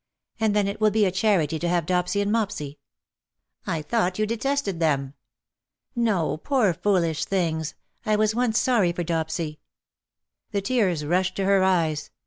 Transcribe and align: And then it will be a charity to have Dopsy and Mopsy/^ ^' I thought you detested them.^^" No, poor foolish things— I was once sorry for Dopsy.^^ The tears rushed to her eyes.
And 0.39 0.55
then 0.55 0.67
it 0.67 0.81
will 0.81 0.89
be 0.89 1.05
a 1.05 1.11
charity 1.11 1.59
to 1.59 1.69
have 1.69 1.85
Dopsy 1.85 2.21
and 2.23 2.31
Mopsy/^ 2.31 2.69
^' 2.69 2.77
I 3.67 3.83
thought 3.83 4.17
you 4.17 4.25
detested 4.25 4.79
them.^^" 4.79 5.13
No, 5.95 6.37
poor 6.37 6.73
foolish 6.73 7.23
things— 7.25 7.75
I 8.03 8.15
was 8.15 8.33
once 8.33 8.57
sorry 8.59 8.93
for 8.93 9.03
Dopsy.^^ 9.03 9.59
The 10.53 10.61
tears 10.63 11.05
rushed 11.05 11.35
to 11.35 11.45
her 11.45 11.63
eyes. 11.63 12.09